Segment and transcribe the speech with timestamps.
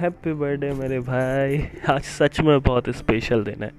[0.00, 3.70] Happy birthday मेरे भाई। आज सच में बहुत स्पेशल दिन है,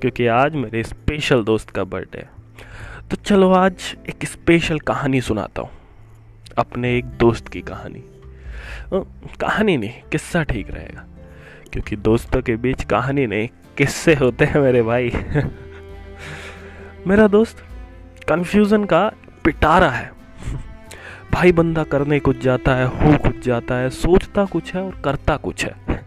[0.00, 2.30] क्योंकि आज मेरे स्पेशल दोस्त का बर्थडे है।
[3.10, 5.70] तो चलो आज एक स्पेशल कहानी सुनाता हूँ,
[6.58, 8.04] अपने एक दोस्त की कहानी।
[9.40, 11.06] कहानी नहीं, किस्सा ठीक रहेगा,
[11.72, 15.10] क्योंकि दोस्तों के बीच कहानी नहीं, किस्से होते हैं मेरे भाई।
[17.06, 17.56] मेरा दोस्त
[18.28, 19.12] कन्फ्यूज़न का
[19.44, 20.21] पिटारा है।
[21.34, 25.36] भाई बंदा करने कुछ जाता है, हो कुछ जाता है, सोचता कुछ है और करता
[25.36, 26.04] कुछ है।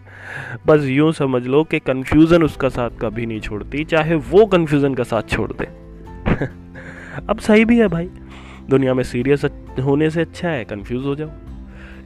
[0.66, 5.04] बस यूँ समझ लो कि कन्फ्यूज़न उसका साथ कभी नहीं छोड़ती, चाहे वो कन्फ्यूज़न का
[5.04, 5.66] साथ छोड़ दे।
[7.30, 8.10] अब सही भी है भाई।
[8.70, 9.46] दुनिया में सीरियस
[9.84, 11.30] होने से अच्छा है कंफ्यूज हो जाओ।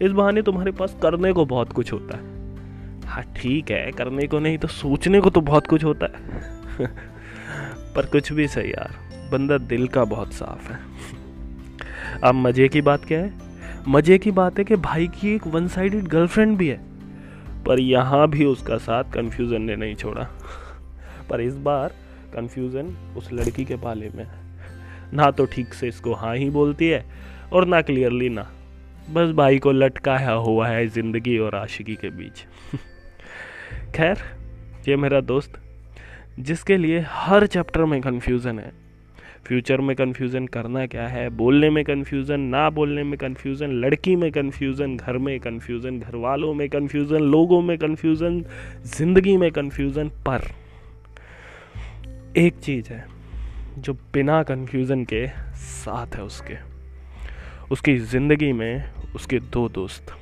[0.02, 2.24] इस बहाने तुम्हारे पास करने को बहुत कुछ होता है।
[3.06, 6.48] हाँ ठीक है, करने को नहीं तो सोचने को तो बहुत कुछ होता है।
[7.96, 8.92] पर कुछ भी सही यार,
[9.32, 10.80] बंदा दिल का बहुत साफ़ है।
[12.24, 13.34] अब मज़े की बात क्या है?
[13.88, 16.78] मज़े की बात है कि भाई की एक वन साइडेड गर्लफ्रेंड भी है।
[17.64, 20.28] पर यहाँ भी उसका साथ कन्फ्यूज़न ने नहीं छोड़ा।
[21.30, 21.94] पर इस बार
[22.34, 24.40] कन्फ्यूज़न उस लड़की के पाले में है।
[25.14, 27.04] ना तो ठीक से इसको हाँ ही बोलती है
[27.54, 28.48] और ना क्लियरली ना।
[29.12, 32.46] बस भाई को लटकाया हुआ है ज़िंदगी और आशिकी के बीच।
[33.96, 34.18] खैर,
[34.88, 35.60] ये मेरा दोस्त,
[36.40, 38.72] जिसके लिए हर चैप्टर में कन्फ्यूज़न है।
[39.46, 41.30] फ्यूचर में कन्फ्यूज़न करना क्या है?
[41.30, 46.54] बोलने में कन्फ्यूज़न ना बोलने में कन्फ्यूज़न लड़की में कन्फ्यूज़न घर में कन्फ्यूज़न घर वालों
[46.54, 48.44] में कन्फ्यूज़न लोगों में कन्फ्यूज़न
[48.88, 50.48] ज़िंदगी में कन्फ्यूज़न पर।
[52.38, 53.06] एक चीज़ है,
[53.78, 56.58] जो बिना कन्फ्यूज़न के साथ है उसके।
[57.72, 58.84] उसकी ज़िंदगी में
[59.16, 60.14] उसके दो दोस्त।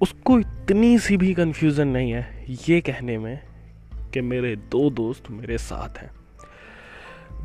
[0.00, 2.26] उसको इतनी सी भी कन्फ्यूज़न नहीं है,
[2.68, 3.40] ये कहने में
[4.14, 6.10] कि मेरे दो दोस्त मेरे साथ हैं।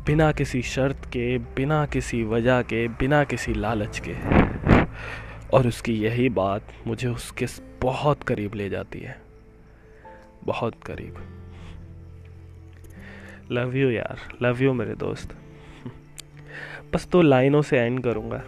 [0.08, 4.12] बिना किसी शर्त के, बिना किसी वजह के, बिना किसी लालच के।
[5.56, 7.46] और उसकी यही बात मुझे उसके
[7.82, 9.20] बहुत करीब ले जाती है।
[10.44, 11.16] बहुत करीब।
[13.52, 15.34] लव यू यार। लव यू मेरे दोस्त।
[16.94, 18.42] बस तो लाइनों से एंड करूँगा।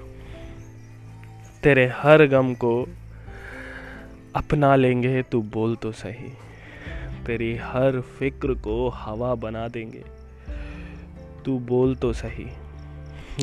[1.62, 2.88] तेरे हर गम को
[4.36, 6.32] अपना लेंगे, तू बोल तो सही।
[7.26, 10.19] तेरी हर फ़िक्र को हवा बना देंगे।
[11.44, 12.50] तू बोल तो सही।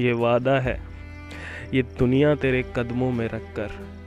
[0.06, 0.82] ये वादा है।
[1.74, 3.98] ये दुनिया तेरे कदमों में रख कर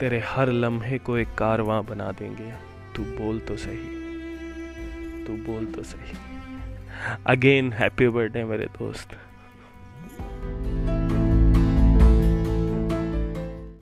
[0.00, 2.52] तेरे हर लम्हे को एक कारवां बना देंगे।
[2.96, 3.98] तू बोल तो सही।
[5.24, 6.18] तू बोल तो सही।
[7.26, 9.08] अगेन, हैप्पी बर्थडे मेरे दोस्त।